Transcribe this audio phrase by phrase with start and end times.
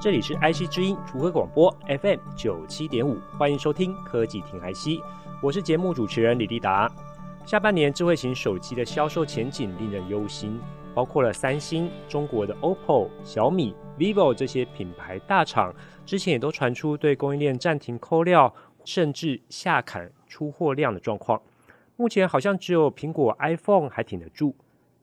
[0.00, 4.98] 这里是 IC 之音竹科广播 FM 九七点五，欢迎收听科技听 IC，
[5.42, 6.90] 我是节目主持人李立达。
[7.44, 10.58] 下半年智慧型手机的销售前景令人忧心，
[10.94, 15.70] 包括了三星、中国的 OPPO、小米、vivo 这些品牌大厂，
[16.06, 18.54] 之前也都传出对供应链暂停扣料，
[18.86, 21.42] 甚至下砍出货量的状况。
[21.96, 24.54] 目前好像只有苹果 iPhone 还挺得住，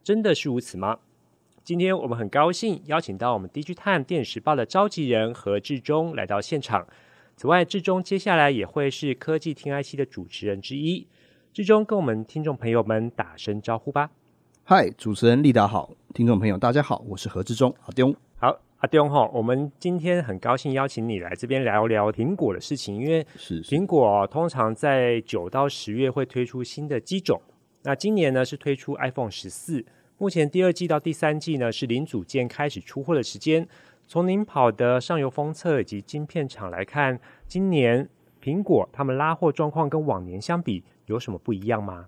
[0.02, 0.98] 真的是如此吗？
[1.68, 6.88] 今天我们很高兴邀请到我们 DigiTimes 电子时报的召集人何志忠来到现场。
[7.36, 11.06] 此外，志忠接下来也会是科技听 IC 的主持人之一。
[11.52, 14.12] 志忠跟我们听众朋友们打声招呼吧。
[14.64, 18.16] 嗨，主持人立达好，听众朋友大家好，我是何志忠阿丢。
[18.38, 27.42] 好，阿丢哈，我们今天很高兴邀请你来这边聊聊苹果的事情，因为是苹果通常在九到十月会推出新的机种，
[27.84, 29.86] 那今年呢是推出 iPhone 十四，
[30.20, 33.68] 目前第二季到第三季呢是零组件开始出货的时间。
[34.08, 38.10] 从您跑的上游封测以及晶片厂来看，今年
[38.42, 42.08] 苹果他们拉货状况跟往年相比，有什么不一样吗？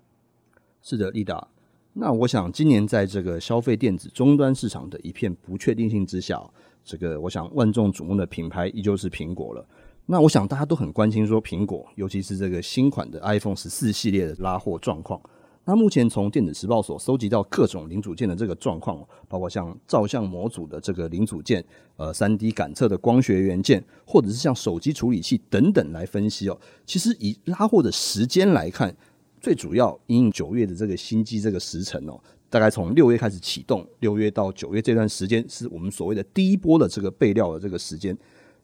[0.81, 1.49] 是的，立达。
[1.93, 6.41] 那我想，今年在这个消费电子终端市场的一片不确定性之下，
[6.83, 9.63] 这个我想万众瞩目的品牌依旧是苹果了。
[10.07, 15.21] 那我想大家都很关心说，苹果尤其是这个新款的 iPhone 十四系列的拉货状况。
[15.69, 21.63] 那目前从电子时报所收集到各种零组件的这个状况，包括像照相模组的这个零组件，
[21.95, 26.59] 呃，三 D 感测的光学元件，或者是像手机处理器等等来分析哦。
[26.87, 28.91] 其实以拉货的时间来看，
[29.39, 38.17] 最主要因九月的这个新机这个时程哦，大概从六月开始启动，六月到九月这段时间是我们所谓的第一波的这个备料的这个时间。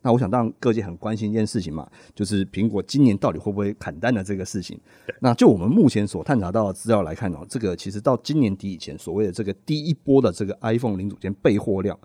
[0.06, 4.80] 那我想，当然各界很关心一件事情嘛，就是苹果今年到底会不会砍单的这个事情。
[5.20, 11.98] 那就我们目前所探查到的资料来看哦，这个其实到今年底以前，所谓的这个第一波的这个 iPhone 零组件备货量，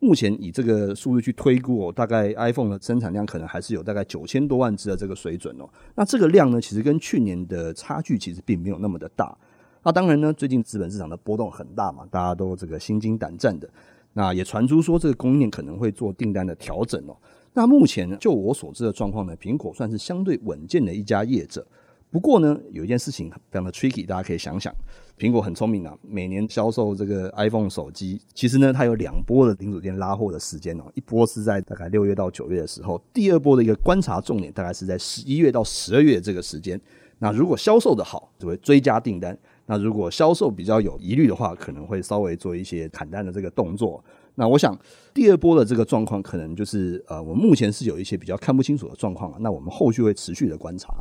[0.00, 5.66] 目前以这个数据去推估哦，大概 iPhone 的生产量可能还是有大概九千多万只的这个水准哦。
[5.94, 9.34] 那这个量呢，其实跟去年的差距其实并没有那么的大。
[9.82, 13.66] 那当然呢，最近资本市场的波动很大嘛，大家都这个心惊胆战的。
[14.12, 17.16] 那也传出说，这个供应链可能会做订单的调整哦。
[17.56, 21.66] 那目前呢，就我所知的状况呢，苹果算是相对稳健的一家业者。
[22.10, 24.70] 不过呢，有一件事情非常的 tricky，大家可以想想，
[25.18, 36.78] 苹果很聪明啊，每年销售这个 iPhone 手机，其实呢，它有两波的零组件拉货的时间哦，一波是在大概六月到九月的时候，第二波的一个观察重点大概是在十一月到十二月这个时间。
[37.18, 39.34] 那如果销售的好，就会追加订单；
[39.64, 44.04] 那如果销售比较有疑虑的话，可能会稍微做一些砍单的这个动作。
[44.36, 44.78] 那我想，
[45.12, 49.38] 第二波的这个状况，可能就是呃，我们目前是有一些比较看不清楚的状况啊。
[49.40, 50.94] 那我们后续会持续的观察。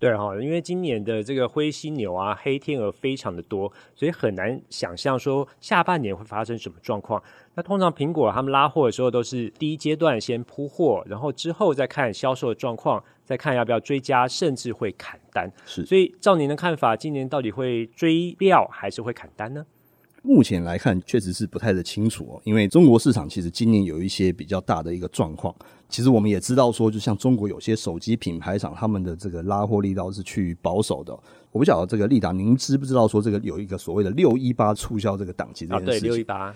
[0.00, 7.22] 对哈，因为今年的这个灰犀牛啊、黑天鹅非常的多，所以很难想象说下半年会发生什么状况。
[7.54, 15.52] 那通常苹果他们拉货的时候，都是第一阶段先铺货，然后之后再看销售的状况，再看要不要追加，甚至会砍单。
[15.66, 19.66] 是，所以照您的看法，今年到底会追料还是会砍单呢？
[20.22, 22.40] 目前来看，确实是不太的清楚哦。
[22.44, 25.54] 因为中国市场其实今年有一些比较大的一个状况。
[25.88, 31.12] 其实我们也知道说，就像中国有些手机品牌厂，他们的这个拉货力道是趋于保守的。
[31.50, 35.98] 我不晓得这个利达，您知不知道说这个有一个所谓的六一八促销这个档期这件事情？
[35.98, 36.54] 啊，对，六一八。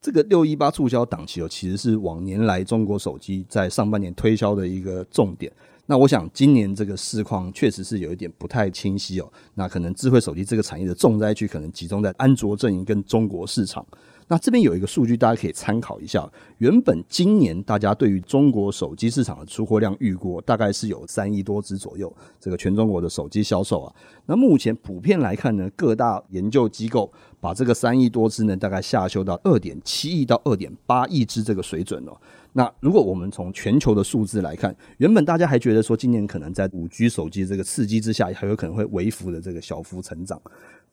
[0.00, 5.52] 这个六一八促销档期哦，其实是往年来中国手机在上半年推销的一个重点。
[5.86, 9.30] 那我想今年这个市况确实是有一点不太清晰哦。
[9.54, 13.84] 那可能智慧手机这个产业的重灾区可能集中在安卓阵营跟中国市场。
[14.32, 16.26] 那这边有一个数据，大家可以参考一下。
[16.56, 23.94] 原本今年大家对于中国手机市场的出货量预估大概是有三亿多只左右，这个全中国的手机销售啊。
[24.24, 27.12] 那目前普遍来看呢，各大研究机构
[27.42, 32.16] 把这个三亿多只呢，大概下修到二点七亿到二点八亿只这个水准哦。
[32.54, 40.40] 那如果我们从全球的数字来看，原本大家还觉得说今年可能在五 G 手机这个刺激之下，还有可能会微幅的这个小幅成长。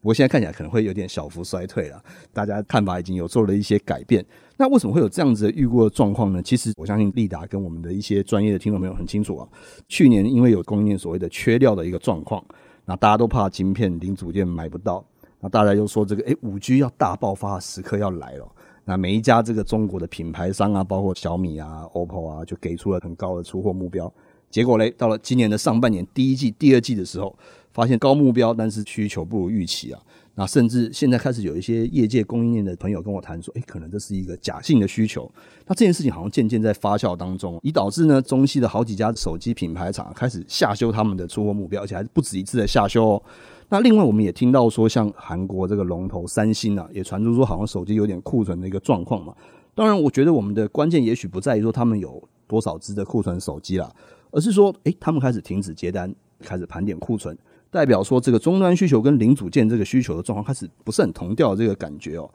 [0.01, 2.01] 不过现在看起来可能会有点小幅衰退了，
[2.31, 4.25] 大家看法已经有做了一些改变。
[4.55, 6.41] 那为什么会有这样子的预估的状况呢？
[6.41, 9.47] 其实我相信立达跟我们的一些专业的听众朋友很清楚啊。
[9.89, 12.41] 去年因为有供应链所谓的缺料的一个状况，
[12.85, 15.03] 那大家都怕晶片零组件买不到，
[15.41, 18.47] 那大家又说这个诶五 G 要大爆发时刻要来了。
[18.85, 24.11] 那每一家这个中国的品牌商啊，包括小米啊、OPPO 啊，就给出了很高的出货目标。
[24.49, 27.37] 结果嘞，到了今年的上半年第一季、第二季的时候。
[27.79, 30.01] 发现高目标，但是需求不如预期啊。
[30.35, 35.31] 那甚至现在开始有一些业界供应链的朋友跟我谈说，诶，可能这是一个假性的需求。
[35.65, 43.23] 那这件事情好像渐渐在发酵当中，以导致呢中西的好几家手机品牌厂开始下修他们的出货目标，而且还不止一次的下修哦。
[43.69, 49.33] 那另外我们也听到说，像韩国这个龙头三星啊，也传出说好像手机有点库存的一个状况嘛。
[49.73, 53.89] 当然，我觉得我们的关键也许不在于说他们有多少只的库存手机啦，
[54.31, 57.37] 而是说，诶，他们开始停止接单，开始盘点库存。
[57.71, 62.29] 代表说，这个终端需求跟零组件这个需求的状况开始不是很同调，这个感觉哦。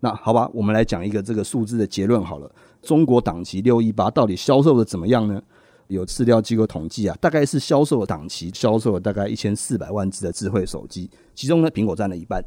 [0.00, 2.50] 那好吧，我们来讲一个这个数字的结论好了。
[2.82, 5.40] 中国档期六一八到底销售的怎么样呢？
[5.88, 12.42] 有市调机构统计啊，大概是销售档期销售了大概一千四百万只的智慧手机，其中呢苹果占了一半。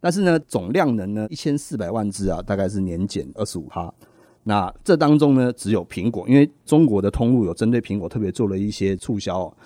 [0.00, 3.92] 但是呢总量能呢一千四百万只啊，大概是年减二十五趴。
[4.42, 9.56] 那这当中呢只有苹果，因为中国的通路有针对苹果特别做了一些促销哦。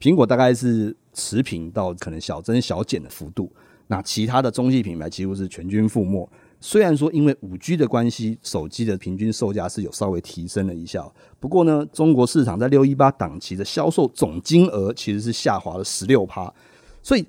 [0.00, 3.50] 苹果大概是持平到可能小增小减的幅度，
[3.86, 6.28] 那其他的中系品牌几乎是全军覆没。
[6.62, 16.52] 虽然说因为五 G 的关系，手机的平均售价是有稍微提升了一下，不过呢，中国市场在六一八档期的销售总金额其实是下滑了十六趴。
[17.02, 17.26] 所以，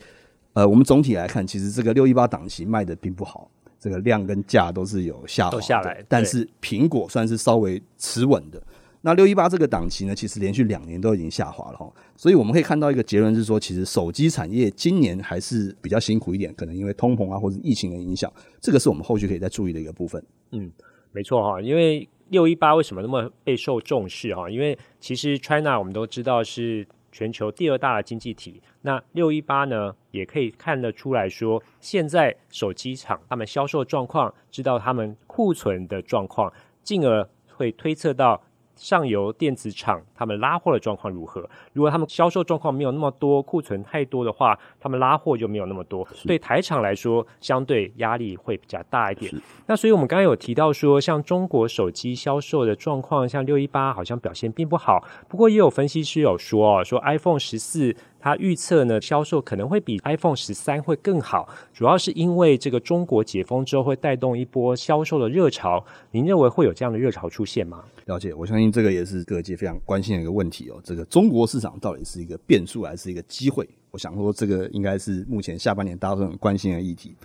[0.52, 3.50] 呃，我们总体来看，其实这个六一八档期卖的并不好，
[3.80, 8.62] 这个量跟价都是有下滑的下来，但是苹果算是稍微持稳的。
[9.04, 20.24] 那六一八这个档期呢，其实连续两年都已经下滑了哈，所以我们可以看到一个结论是说，其实手机产业今年还是比较辛苦一点，可能因为通膨啊或者疫情的影响，这个是我们后续可以再注意的一个部分。
[20.52, 20.72] 嗯，
[21.12, 24.48] 没错哈，因为六一八为什么那么备受重视哈？
[24.48, 36.54] 因为其实 China 我们都知道是全球第二大的经济体，那六一八呢也可以看得出来说，现在手机厂他们销售状况，知道他们库存的状况，
[36.84, 38.40] 进而会推测到。
[38.76, 41.48] 上游电子厂他们拉货的状况如何？
[41.74, 46.08] 如果他们销售状况没有那么多，库存太多的话，他们拉货就没有那么多。
[46.26, 49.32] 对台厂来说，相对压力会比较大一点。
[49.68, 55.04] 那所以我们刚刚有提到说，像中国手机销售的状况，像六一八好像表现并不好。
[55.28, 57.96] 不过也有分析师有说哦，说 iPhone 十四。
[58.22, 65.84] 他预测呢，销售可能会比 iPhone 十三会更好，主要是因为这个中国解封之后会带动一波销售的热潮。
[66.12, 67.84] 您认为会有这样的热潮出现吗？
[68.06, 70.80] 了解，我相信这个也是各界非常关心的一个问题哦。
[70.84, 73.68] 这个中国市场到底是一个变数还是一个机会？
[73.90, 77.16] 我想说，这个应该是目前下半年大家都很关心的议题。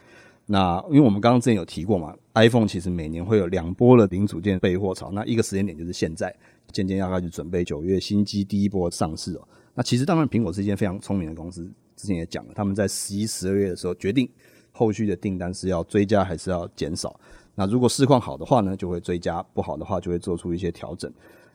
[0.46, 6.34] 那因为我们刚刚之前有提过嘛，iPhone 其实每年会有两波的零组件备货潮，那一个时间点就是现在，
[6.72, 9.48] 渐渐要开始准备九月新机第一波上市哦。
[9.76, 11.70] 那其实当然，苹果是一间非常聪明的公司。
[11.94, 14.28] 之前也讲了，他们在十一、十二月的时候决定
[14.72, 17.18] 后续的订单是要追加还是要减少。
[17.54, 21.10] 那如果市况好的话呢，就会追加；不好的话，就会做出一些调整。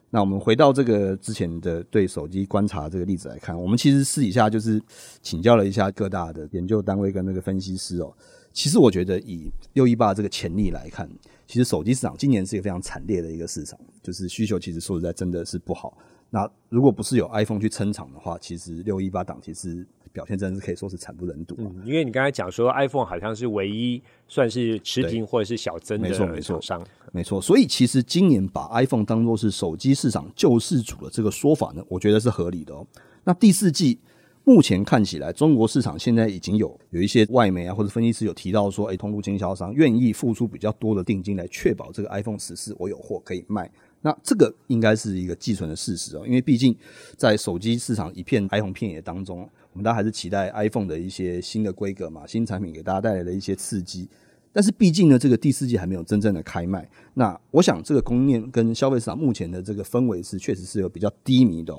[0.09, 4.81] 那我们回到这个之前的对手机观察这个例子来看，我们其实私底下就是
[5.21, 8.13] 请教了一下各大的研究单位跟那个分析师哦。
[8.51, 11.09] 其实我觉得以六一八这个潜力来看，
[11.47, 15.97] 其实手机市场今年是一个非常惨烈的一个市场，就是需求其实说实在真的是不好。
[16.33, 21.55] 那如果不是有 iPhone 去撑场的话，其实六一八档其实表现真的是可以说是惨不忍睹。
[21.59, 27.41] 嗯，因为你刚才讲说 iPhone 好像是唯一算是持平或者是小增的厂商，没错没错，没错。
[27.41, 32.87] 所以其实今年把 iPhone 当做是手机市场救世主的这个说法呢，我觉得是合理的哦。
[33.25, 33.99] 那第四季
[34.45, 43.69] 目前看起来，中国市场现在已经有有一些外媒啊或者分析师有提到说，哎，通路经销商愿意付出比较多的定金来确保这个 iPhone 十四我有货可以卖。
[44.01, 46.75] 那这个应该是一个既存的事实哦，因为毕竟
[47.17, 54.09] 在手机市场一片哀鸿遍野当中，我们大家还是期待 iPhone 的一些新的规格嘛，新产品给大家带来的一些刺激。
[54.51, 56.89] 但是毕竟呢，这个第四季还没有真正的开卖。
[57.13, 61.73] 那我想这个供应链跟消费市场目前的这个氛围是确实是有比较低迷的。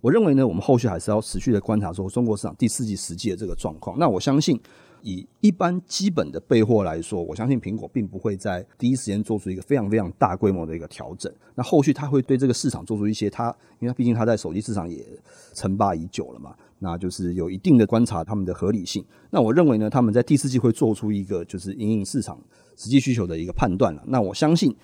[0.00, 3.98] 我认为呢，我们后续还是要持续的观察说中国市场第四季实际的这个状况。
[3.98, 4.60] 那我相信。
[5.02, 11.32] 以一般基本的备货来说，我相信苹果并不会在第一时间做出一个非常非常大规模的一个调整。
[11.54, 13.46] 那后续它会对这个市场做出一些它，
[13.78, 15.06] 因为它毕竟它在手机市场也
[15.54, 19.04] 称霸已久了嘛，那就是有一定的观察他们的合理性。
[19.30, 22.36] 那我认为呢，他们在第四季会做出一个就是因应市场
[22.74, 24.02] 实际需求的一个判断了。
[24.08, 24.74] 那我相信。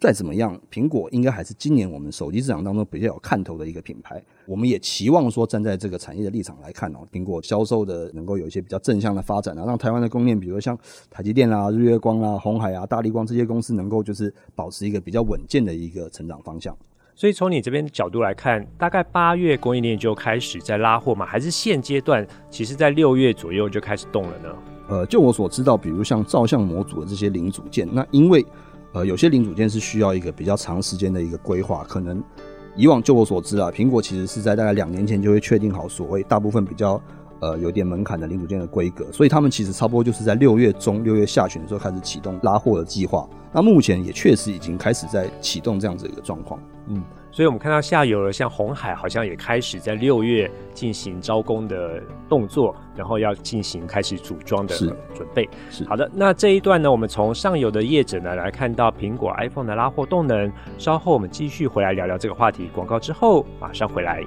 [0.00, 4.20] 再怎么样，苹果应该还是今年我们手机市场当中比较有看头的一个品牌。
[4.46, 10.76] 我们也期望说，站在这个产业的立场来看哦，苹果销售的能够有一些比较正向的发展啊，让台湾的供应链，比如像
[11.10, 16.74] 台积电啦、啊、日月光啦、啊、红海啊、大立光这些公司，能够就是保持一个比较稳健的一个成长方向。
[17.14, 21.26] 所以从你这边角度来看，大概八月供应链就开始在拉货嘛？
[21.26, 24.48] 还是现阶段其实在六月左右就开始动了呢？
[24.88, 28.44] 呃，就我所知道，比如像照相模组的这些零组件，那因为
[28.92, 32.22] 呃，有些零组件是需要一个比较长时间的一个规划，可能
[32.76, 37.00] 以往就我所知啊，苹果其实是在大概两年前就会确定好所谓大部分比较
[37.40, 43.28] 呃有点门槛的零组件的规格，所以他们其实差不多就是在六月中、六月下旬的时候开始启动拉货的计划。
[43.52, 46.60] 那目前也确实已经开始在启动这样子一个状况。
[46.88, 47.02] 嗯。
[47.32, 55.48] 所以，我们看到下游了，像红海好像也开始在六月进行招工的动作，然后要进行开始组装的准备。
[55.70, 56.10] 是好的。
[56.12, 60.52] 那这一段呢，我们从上游的业者呢来看到苹果 iPhone 的拉货动能。
[60.76, 62.68] 稍后我们继续回来聊聊这个话题。
[62.74, 64.22] 广告之后马上回来。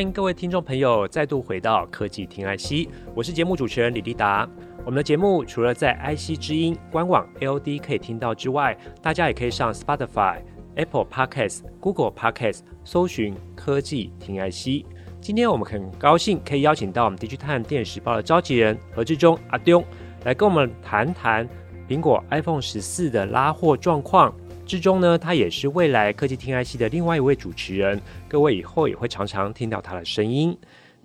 [0.00, 4.48] 欢迎各位听众朋友再度回到科技听 IC，我是节目主持人李立达。
[4.82, 10.38] 我们的节目除了在 IC 之音官网 AOD 可以听到之外，大家也可以上 Spotify、
[10.76, 14.86] Apple Podcasts、Google Podcasts 搜寻科技听 IC。
[15.20, 19.84] 今天我们很高兴可以邀请到我们 DigiTime 电子时报的召集人何志忠阿丢
[20.24, 21.46] 来跟我们谈谈
[21.86, 24.34] 苹果 iPhone 十四的拉货状况。
[24.70, 30.56] 之中呢，他也是未来科技听 IC 的另外一位主持人，各位以后也会常常听到他的声音。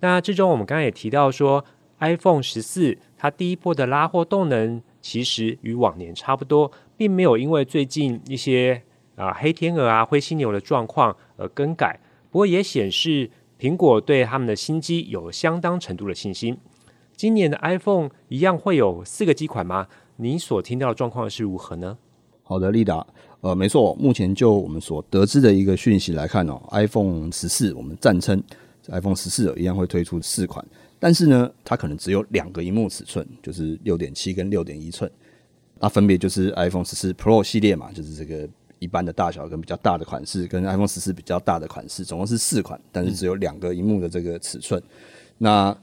[0.01, 1.65] 那之中我们刚刚也提到说
[1.98, 8.84] ，iPhone 十四它第一波的拉货动能其实与往年差不多，并没有因为最近一些
[9.15, 12.00] 啊黑天鹅啊灰犀牛的状况而更改。
[12.29, 16.55] 不过也显示苹果对他们的新机有相当程度的信心。
[17.15, 19.88] 今年的 iPhone 一样会有四个机款吗？
[20.17, 21.98] 你所听到的状况是如何呢？
[22.48, 23.07] 好的，丽达。
[23.42, 28.42] 呃，没错，目前就我们所得知的一个讯息来看哦，iPhone 十四我们暂称
[28.88, 30.65] iPhone 十四一样会推出四款，
[31.00, 35.10] 但是呢，它可能只有两个荧幕尺寸，就是六点七跟六点一寸，
[35.80, 38.50] 那分别就是 iPhone 十四 Pro 系列嘛，就是这个
[38.80, 44.82] 一般的大小跟比较大的款式，跟 iPhone 十四比较大的款式，总共是四款，但是只有两个荧幕的这个尺寸，
[45.38, 45.77] 那。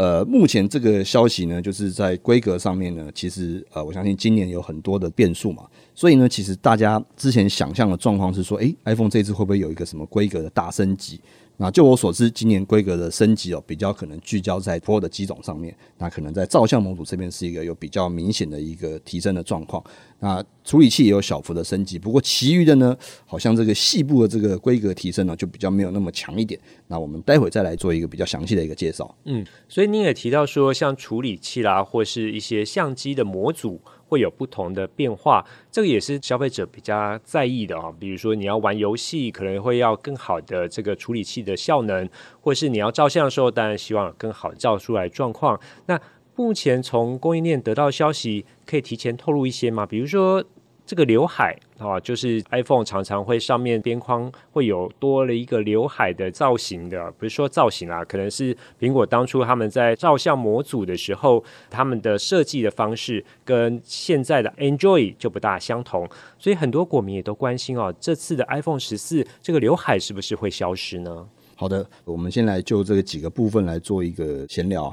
[0.00, 5.64] 呃，目前这个消息呢，就是在规格上面呢，其实呃，我相信今年有很多的变数嘛，
[5.94, 11.20] 所以呢，其实大家之前想象的状况是说，诶，iPhone 这次会不会有一个什么规格的大升级？
[11.62, 15.76] 那就我所知，今年规格的升级哦，比较可能聚焦在 Pro 的机种上面。
[15.98, 19.84] 那可能在照相模组这边是一个有比较明显的一个提升的状况。
[20.20, 26.58] 那处理器也有小幅的升级，不过其余的呢，好像这个细部的这个规格提升呢，就比较没有那么强一点。
[26.86, 29.14] 那我们待会再来做一个比较详细的一个介绍。
[29.26, 33.78] 嗯，所以您也提到说，像处理器啦，或是一些相机的模组。
[34.10, 37.94] 会有不同的变化，这个也是消费者比较在意的啊。
[37.96, 42.08] 比如说，你要玩游戏，可能会要更好的这个处理器的效能，
[42.40, 45.60] 或是你要照相的时候，当然希望更好照出来状况。
[45.86, 46.00] 那
[46.34, 49.86] 目前从供应链得到消息，可以提前透露一些吗？
[49.86, 50.44] 比如说。
[50.90, 71.24] 这个刘海啊，就是 iPhone 常常会上面边框会有多了一个刘海的造型的，不是说造型啊，可能是苹果当初他们在照相模组的时候，他们的设计的方式跟现在的 Android 就不大相同，所以很多果民也都关心哦，这次的 iPhone 十四这个刘海是不是会消失呢？
[71.54, 74.92] 好的，我们先来就这个几个部分来做一个闲聊。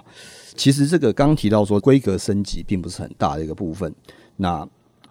[0.55, 3.91] 其实这个刚提到说规格升级并不是很大的一个部分，
[4.35, 4.69] 那。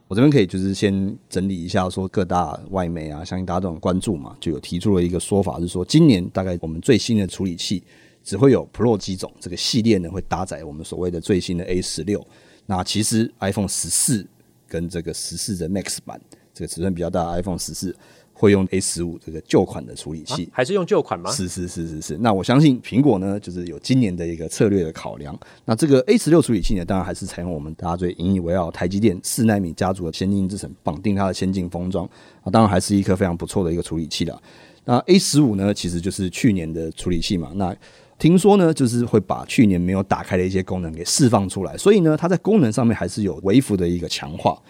[0.09, 7.83] 我这边可以就是先整理一下，说各大外媒啊，相信大家都很关注嘛，就有提出了一个说法，是说今年大概我们最新的处理器
[8.23, 12.25] 只会有 Pro 机种这个系列呢，会搭载我们所谓的最新的 A 十六。
[12.67, 14.25] 那其实 iPhone 十四
[14.69, 16.21] 跟这个十四的 Max 版，
[16.55, 17.95] 这个尺寸比较大 iPhone 十四。
[18.38, 21.31] 会用 A 十五这个旧款的处理器，啊，还是用旧款吗？
[21.31, 22.19] 是是是是是。
[22.19, 25.37] 那我相信苹果呢，就是有今年的一个策略的考量。
[25.64, 32.05] 那这个 A 十六处理器呢，当然还是采用我们大家最引以为傲台积电四纳米家族的先进制程，绑定它的先进封装
[32.43, 34.38] 啊，当然还是一颗非常不错的一个处理器了。
[34.85, 37.52] 那 A 十五呢，其实就是去年的处理器嘛。
[37.55, 37.75] 那
[38.19, 44.61] 听说呢，就是会把去年没有打开的一些功能给释放出来，所以呢，它在功能上面还是有微幅的一个强化。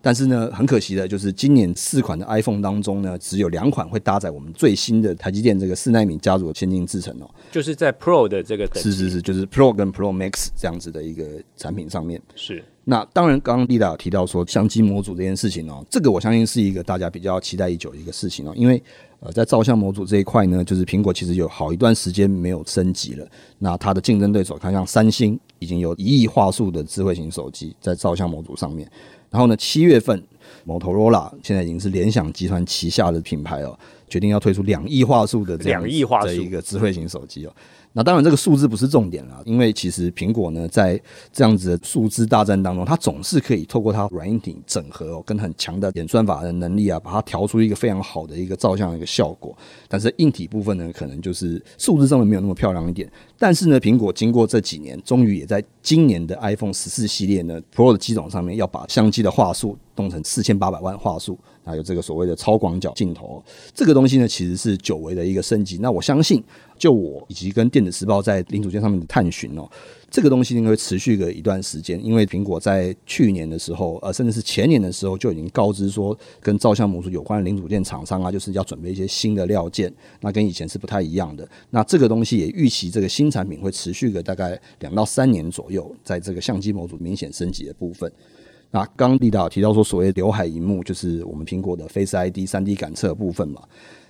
[0.00, 7.28] 但是呢，很可惜的就是今年四款的 iPhone 当中呢，只有两款会搭载我们最新的台积电这个四纳米家族的先进制程哦。
[7.50, 8.90] 就是在 Pro 的这个等级。
[8.90, 11.24] 是是是，就是 Pro 跟 Pro Max 这样子的一个
[11.56, 12.22] 产品上面。
[12.34, 12.64] 是。
[12.88, 18.80] 那当然，刚刚丽达有提到说相机模组这件事情哦，这个我相信是一个大家比较期待已久的一个事情哦，因为
[19.18, 23.26] 呃，在照相模组这一块呢，就是苹果其实有好一段时间没有升级了。
[23.58, 28.88] 那它的竞争对手，看像三星已经有一亿画素的智慧型手机在照相模组上面。
[29.36, 30.18] 然后呢，七月份
[30.66, 33.78] Motorola 现在已经是联想集团旗下的品牌哦，
[34.08, 37.52] 决定要推出两亿画素的这样两亿画素的一个智慧型手机哦。
[37.92, 40.98] 那当然，这个数字不是重点啦，因为其实苹果呢，在
[41.32, 49.54] 这样子的数字大战当中，它总是可以透过它软硬体整合哦，跟很强的演算法的能力啊，把它调出一个非常好的一个照相的一个效果。
[49.86, 53.10] 但是硬体部分呢，可能就是数字上面没有那么漂亮一点。
[53.38, 63.40] 但是呢，苹果经过这几年，终于也在今年的 iPhone 十四系列呢 Pro 的机种上面，要把相机的画素弄成四千八百万画素，还有这个所谓的超广角镜头，
[63.72, 65.78] 这个东西呢，其实是久违的一个升级。
[65.78, 66.42] 那我相信。
[66.78, 69.66] 就我以及跟电子时报在零组件上面的探寻哦，
[70.16, 79.92] 这个东西应该会持续个一段时间，因为苹果在去年的时候，呃，甚至是前年的时候就已经告知说，跟照相模组有关的零组件厂商啊，就是要准备一些新的料件，
[80.22, 81.46] 那跟以前是不太一样的。
[81.68, 88.10] 那这个东西也预期这个新产品会持续个大概两到三年左右，在这个相机模组明显升级的部分。
[88.70, 93.60] 那刚刚丽达有提到说，所谓刘海萤幕就是我们苹果的 Face ID 三 D 感测部分嘛。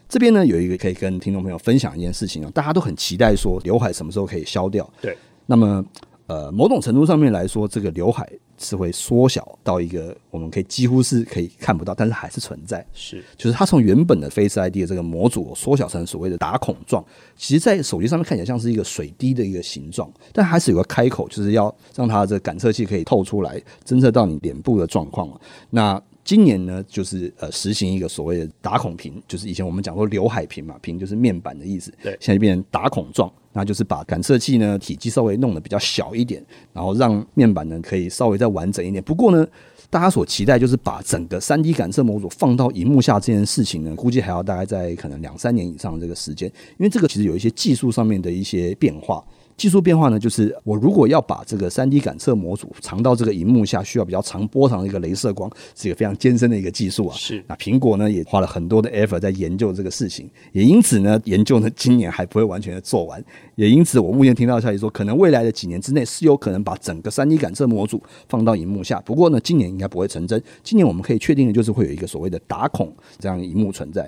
[0.08, 4.88] 这边呢，有一个可以跟听众朋友分享一件事情啊，大家都很期待说刘海什么时候可以消掉。
[5.02, 5.16] 对，
[5.46, 5.84] 那么
[6.26, 12.84] 呃，某种程度上面来说，这个刘海是会缩小到一个我们可以几乎是可以看不到，但是还是存在。
[12.92, 17.04] 是，就是它从原本的 Face ID 的这个模组缩小成所谓的打孔状，
[17.36, 25.30] 其实，在手机上面看起来像是一个水滴的一个形状，但还是有个开口，就是要让它的这个感测器可以透出来，侦测到你脸部的状况。
[25.70, 39.00] 那今年呢，就是呃实行一个所谓的打孔屏，就是以前我们讲说刘海屏嘛，屏就是面板的意思，对，现在变成打孔状，那就是把感测器呢体积稍微弄得比较小一点，然后让面板呢可以稍微再完整一点。
[39.04, 39.46] 不过呢，
[39.88, 49.24] 大家所期待就是把整个三 D 感测模组放到荧幕下这件事情呢，估计还要大概在可能两三年以上的这个时间，因为这个其实有一些技术上面的一些变化。
[49.56, 57.16] 技术变化呢，就是我如果要把这个三 D 感测模组藏到这个荧幕下，需要比较长波长的一个镭射光，是一个非常艰深的一个技术啊。
[57.16, 70.42] 是，那苹果呢也花了很多的 effort 在研究这个事情，也因此呢，研究呢今年还不会完全的做完，也因此我目前听到的消息说，可能未来的几年之内是有可能把整个三 D 感测模组放到荧幕下，不过呢，今年应该不会成真。
[70.62, 74.06] 今年我们可以确定的就是会有一个所谓的打孔这样的荧幕存在。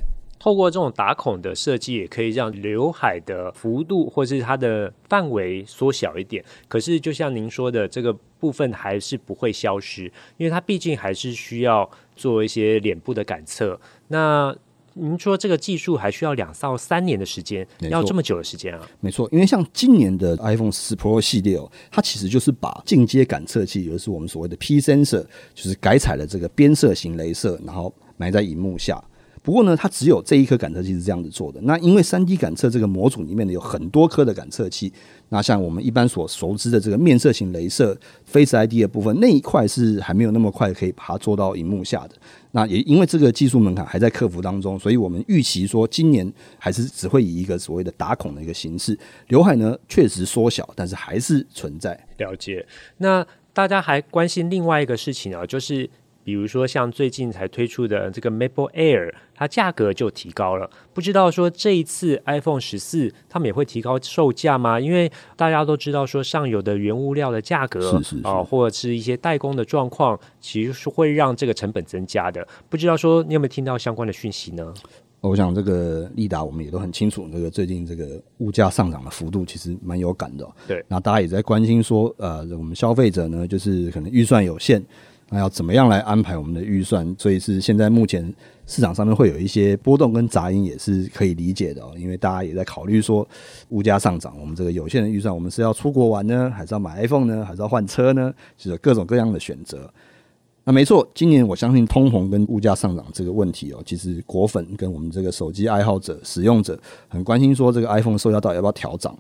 [0.48, 6.42] 透过这种打孔的设计，也可以让刘海的幅度或是它的范围缩小一点。
[6.68, 13.78] 可是，就像您说的，这个部分还是不会消失，因为它毕竟还是需要做一些脸部的感测。
[14.06, 14.56] 那
[14.94, 18.88] 您说这个技术还需要两到三年的时间，要这么久的时间啊？
[19.00, 28.98] 没错，因为像今年的 iPhone 14 Pro 系列哦，它其实就是把进阶感测器，也就是我们所谓的 P sensor，就是改采了这个边色型镭射，然后埋在荧幕下。
[29.42, 31.61] 不过呢，它只有这一颗感测器是这样子做的。
[31.62, 34.92] 那因为三 D 感测这个模组里面呢，有很多颗的感测器，
[35.31, 42.16] 那像我们一般所熟知的这个面色型镭射 Face ID 的部分，那一块是还没有那么快可以把它做到荧幕下的。
[42.53, 48.98] 那也因为这个技术门槛还在克服当中，所以我们预期说今年还是只会以一个所谓的打孔的一个形式，
[49.29, 51.98] 刘海呢确实缩小，但是还是存在。
[52.18, 52.66] 了解。
[52.98, 55.88] 那大家还关心另外一个事情啊，就是。
[56.28, 60.68] 比如说，像最近才推出的这个 MacBook Air，它价格就提高了。
[60.92, 64.78] 不知道说这一次 iPhone 十四，他们也会提高售价吗？
[64.78, 72.46] 因为大家都知道说上游的原物料的价格啊、呃，或者是一些代工的状况，其实是会让这个成本增加的。
[72.68, 74.74] 不知道说你有没有听到相关的讯息呢？
[75.22, 80.46] 我想这个利达我们也都很清楚，这个最近这个物价上涨的幅度其实蛮有感的。
[80.66, 84.84] 对，那大家也在关心说，呃，我们消费者呢，就是可能预算有限。
[85.30, 87.14] 那要怎么样来安排我们的预算？
[87.18, 88.32] 所以是现在目前
[88.66, 91.92] 市场上面会有一些波动跟杂音，也是可以理解的哦。
[91.98, 93.28] 因为大家也在考虑说，
[93.68, 98.32] 物价上涨，我们这个有限的预算，我们是要出国玩呢，还是要买 iPhone 呢，还是要换车呢？
[98.56, 99.92] 就是各种各样的选择。
[100.64, 109.16] 那没错，今年我相信通膨跟物价上涨这个问题哦，其实果粉跟我们这个手机爱好者、使用者很关心，说这个 iPhone 售价到底要不要调涨？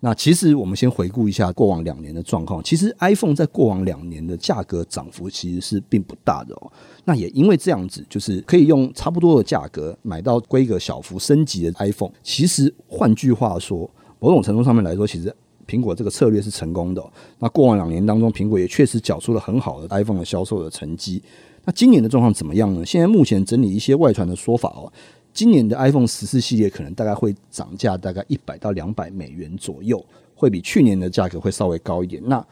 [0.00, 2.62] 那其实我们先回顾一下过往两年的状况。
[2.62, 6.72] 其实 iPhone 在过往两年的价格涨幅其实是并不大的哦。
[7.04, 12.12] 那也因为这样子，就是可以用差不多的价格买到规格小幅升级的 iPhone。
[12.22, 15.34] 其实换句话说，某种程度上面来说，其实
[15.66, 17.04] 苹果这个策略是成功的。
[17.40, 21.20] 那过往两年当中，苹果也确实缴出了很好的 iPhone 的销售的成绩。
[21.64, 22.86] 那今年的状况怎么样呢？
[22.86, 24.90] 现在目前整理一些外传的说法哦。
[25.32, 32.22] 今年的 iPhone 十四系列可能大概会涨价大概一百到两百美元左右，会比去年的价格会稍微高一点。
[32.26, 32.44] 那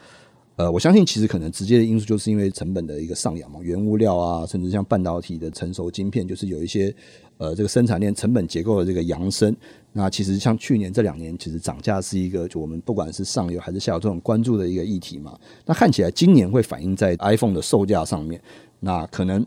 [0.55, 6.95] 呃，我相信其实可能直接的因素就是因为成本的一个上扬嘛，原物料啊，甚至像半导体的成熟晶片，就是有一些
[7.39, 9.55] 呃这个生产链成本结构的这个扬升。
[9.93, 15.39] 那其实像去年这两年，其实涨价是一个就我们不管是上游还是下游这种关注的一个议题嘛。
[15.67, 18.41] 那看起来今年会反映在 iPhone 的售价上面，
[18.81, 19.45] 那可能。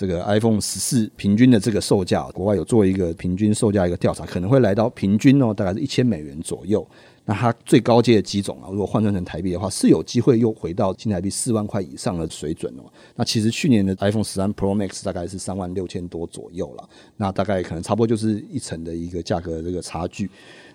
[0.00, 6.86] 这个 iPhone 十四平均的这个售价，国外有做一个平均售价一个调查，可能会来到平均哦，大概是一千美元左右。
[7.26, 12.90] 那它最高阶的机种啊，如果换算成台币的话，是有机会又回到新台币四万块以上的水准哦。
[13.14, 20.30] 那其实去年的 iPhone 十三 Pro Max 大概是三万六千多左右了，那大概可能差不多就是一成的一个价格的这个差距。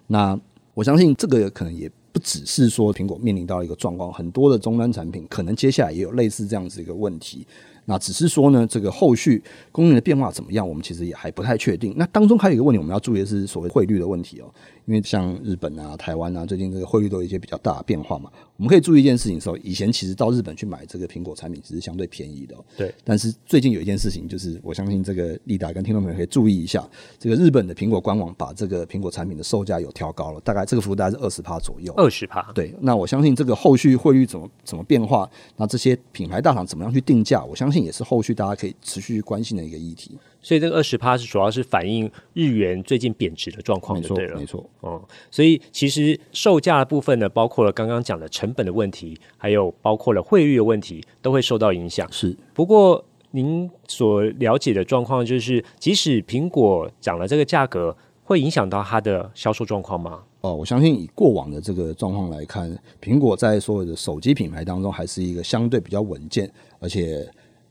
[0.06, 0.40] 那
[0.76, 7.48] 我相信这个可能也不只是说苹果面临到一个状况，很多的终端产品可能接下来也有类似这样子一个问题。
[7.86, 11.94] 那只是说呢，这个后续供应的变化怎么样，我们其实也还不太确定。
[11.96, 14.46] 那当中还有一个问题，我们要注意的是所谓汇率的问题哦。
[14.86, 18.30] 因为像日本啊、台湾啊，最近这个汇率都有一些比较大的变化嘛。
[18.56, 22.56] 我们可以注意一件事情的时候，以前其实到日本去买这个苹果产品其实相对便宜的。
[22.78, 22.94] 对。
[23.04, 31.92] 但是最近有一件事情，就是我相信这个利达跟听众朋友可以注意一下，这个日本的苹果官网把这个苹果产品的售价有调高了，大概这个幅度大概是二十趴左右。
[31.98, 32.52] 二十趴。
[32.54, 32.72] 对。
[32.80, 40.18] 那我相信这个后续汇率怎么怎么变化，那这些品牌大厂怎么样去定价，我相信也是后续大家可以持续关心的一个议题。
[40.42, 44.38] 所以这个二十趴是主要是反映日元最近贬值的状况，就对了。
[44.38, 52.08] 没错，哦、嗯，所以其实售价的部分呢，包括了刚刚讲的成本的问题，还有包括了汇率的问题，都会受到影响。
[52.12, 52.38] 是。
[52.54, 60.22] 不过您所了解的状况就是，即使苹果涨了这个价格，会影响到它的销售状况吗？
[60.42, 66.48] 哦，我相信以过往的这个状况来看，苹果在所有的手机品牌当中，还是一个相对比较稳健，
[66.80, 67.28] 而且。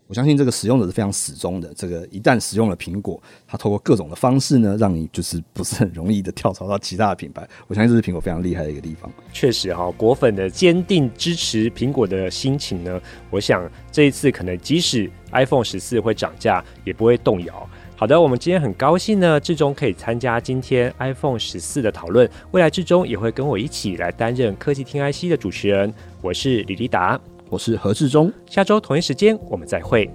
[0.06, 1.72] 我相信这个使用者是非常始终的。
[1.74, 7.46] 这个一旦使用了苹果，它透过各种的方式呢，让你就是不是很容易的跳槽到其他的品牌。
[7.66, 9.10] 我相信这是苹果非常厉害的一个地方。
[9.32, 17.68] 确实哈、果粉的坚定支持苹果的心情呢，我想这一次可能即使 iPhone 十四会涨价，也不会动摇。
[17.96, 22.28] 好的，我们今天很高兴呢，志忠可以参加今天 iPhone 十四的讨论。
[22.50, 25.92] 未来志忠也会跟我一起来担任科技听 IC 的主持人。
[26.20, 27.18] 我是李立达。
[27.54, 30.10] 我是何志忠，下周同一时间我们再会。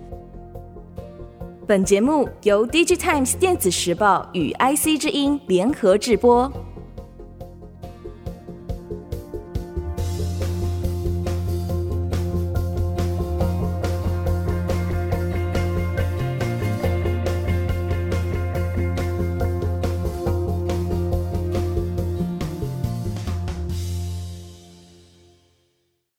[1.65, 6.51] 本节目由 DigiTimes 电子时报与 IC 之音联合制播。